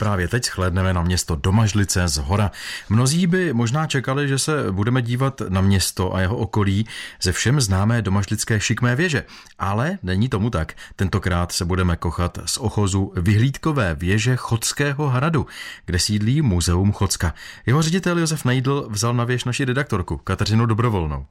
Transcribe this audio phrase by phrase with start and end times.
[0.00, 2.50] Právě teď shlédneme na město Domažlice z hora.
[2.88, 6.86] Mnozí by možná čekali, že se budeme dívat na město a jeho okolí
[7.22, 9.24] ze všem známé domažlické šikmé věže.
[9.58, 10.74] Ale není tomu tak.
[10.96, 15.46] Tentokrát se budeme kochat z ochozu vyhlídkové věže Chodského hradu,
[15.86, 17.34] kde sídlí Muzeum Chodska.
[17.66, 21.26] Jeho ředitel Josef Nejdl vzal na věž naši redaktorku Kateřinu Dobrovolnou.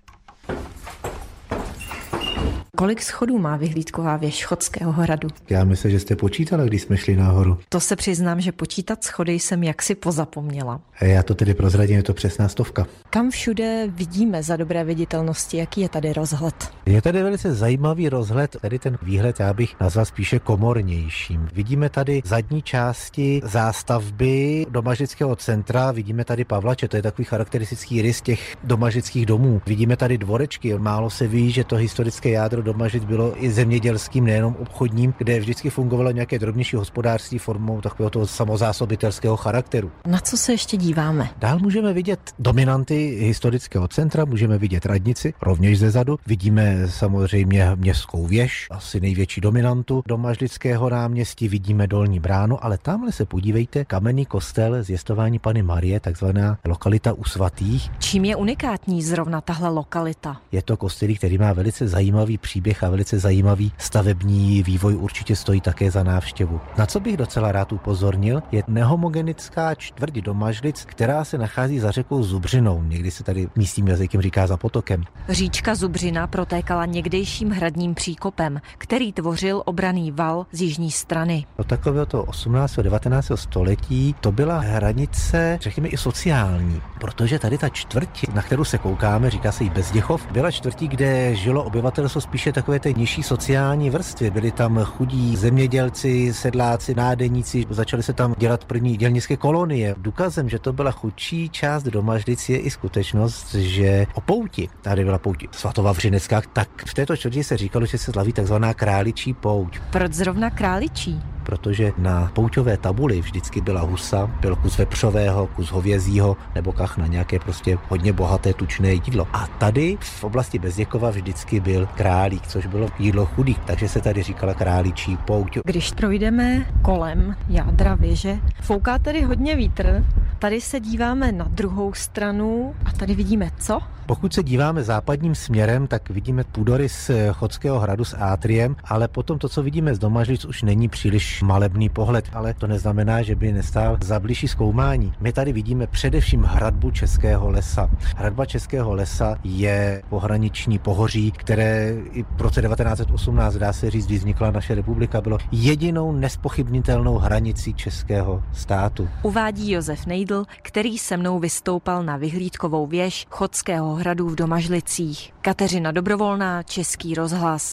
[2.75, 5.27] Kolik schodů má vyhlídková věž Chodského hradu?
[5.49, 7.57] Já myslím, že jste počítala, když jsme šli nahoru.
[7.69, 10.81] To se přiznám, že počítat schody jsem jaksi pozapomněla.
[10.99, 12.87] A já to tedy prozradím, je to přesná stovka.
[13.09, 16.71] Kam všude vidíme za dobré viditelnosti, jaký je tady rozhled?
[16.85, 21.47] Je tady velice zajímavý rozhled, tady ten výhled já bych nazval spíše komornějším.
[21.53, 28.21] Vidíme tady zadní části zástavby domažického centra, vidíme tady Pavlače, to je takový charakteristický rys
[28.21, 29.61] těch domažických domů.
[29.65, 34.55] Vidíme tady dvorečky, málo se ví, že to historické jádro Domažic bylo i zemědělským, nejenom
[34.59, 39.91] obchodním, kde vždycky fungovalo nějaké drobnější hospodářství formou takového toho samozásobitelského charakteru.
[40.07, 41.29] Na co se ještě díváme?
[41.37, 46.17] Dál můžeme vidět dominanty historického centra, můžeme vidět radnici, rovněž ze zadu.
[46.27, 53.25] Vidíme samozřejmě městskou věž, asi největší dominantu domažlického náměstí, vidíme dolní bránu, ale tamhle se
[53.25, 57.91] podívejte, kamenný kostel zjistování Pany Marie, takzvaná lokalita u svatých.
[57.99, 60.41] Čím je unikátní zrovna tahle lokalita?
[60.51, 65.61] Je to kostel, který má velice zajímavý příběh a velice zajímavý stavební vývoj určitě stojí
[65.61, 66.61] také za návštěvu.
[66.77, 72.23] Na co bych docela rád upozornil, je nehomogenická čtvrť Domažlic, která se nachází za řekou
[72.23, 72.83] Zubřinou.
[72.83, 75.03] Někdy se tady místním jazykem říká za potokem.
[75.29, 81.45] Říčka Zubřina protékala někdejším hradním příkopem, který tvořil obraný val z jižní strany.
[81.57, 82.79] Od takového to 18.
[82.79, 83.31] a 19.
[83.35, 89.29] století to byla hranice, řekněme, i sociální, protože tady ta čtvrť, na kterou se koukáme,
[89.29, 94.31] říká se jí Bezděchov, byla čtvrtí, kde žilo obyvatelstvo spíše takové té nižší sociální vrstvy.
[94.31, 99.95] Byli tam chudí zemědělci, sedláci, nádeníci, začaly se tam dělat první dělnické kolonie.
[99.97, 105.17] Důkazem, že to byla chudší část Domažlic je i skutečnost, že o pouti, tady byla
[105.17, 109.79] pouť svatovavřinecká, tak v této čtvrti se říkalo, že se slaví takzvaná králičí pouť.
[109.91, 111.34] Proč zrovna králičí?
[111.45, 117.07] Protože na pouťové tabuli vždycky byla husa, byl kus vepřového, kus hovězího nebo kach na
[117.07, 119.27] nějaké prostě hodně bohaté tučné jídlo.
[119.33, 124.23] A tady v oblasti Bezděkova vždycky byl králík, což bylo jídlo chudých, takže se tady
[124.23, 125.57] říkala králičí pouť.
[125.65, 130.03] Když projdeme kolem jádra věže, fouká tady hodně vítr,
[130.39, 133.79] Tady se díváme na druhou stranu a tady vidíme co?
[134.05, 139.49] Pokud se díváme západním směrem, tak vidíme půdorys Chodského hradu s Átriem, ale potom to,
[139.49, 143.97] co vidíme z Domažlic, už není příliš malebný pohled, ale to neznamená, že by nestál
[144.01, 145.13] za blížší zkoumání.
[145.19, 147.89] My tady vidíme především hradbu Českého lesa.
[148.17, 154.17] Hradba Českého lesa je pohraniční pohoří, které i v roce 1918, dá se říct, kdy
[154.17, 159.09] vznikla naše republika, bylo jedinou nespochybnitelnou hranicí českého státu.
[159.23, 165.33] Uvádí Josef Nejdl, který se mnou vystoupal na vyhlídkovou věž Chodského hradu v Domažlicích.
[165.41, 167.63] Kateřina Dobrovolná, Český rozhlas.